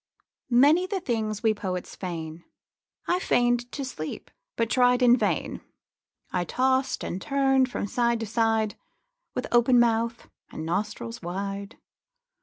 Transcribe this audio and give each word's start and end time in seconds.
Many 0.49 0.87
the 0.87 0.99
things 0.99 1.43
we 1.43 1.53
poets 1.53 1.95
feign. 1.95 2.43
I 3.07 3.19
feign'd 3.19 3.71
to 3.73 3.85
sleep, 3.85 4.31
but 4.55 4.67
tried 4.71 5.03
in 5.03 5.15
vain. 5.15 5.61
I 6.31 6.43
tost 6.43 7.03
and 7.03 7.21
turn'd 7.21 7.69
from 7.69 7.85
side 7.85 8.19
to 8.21 8.25
side, 8.25 8.73
With 9.35 9.45
open 9.51 9.79
mouth 9.79 10.27
and 10.51 10.65
nostrils 10.65 11.21
wide. 11.21 11.77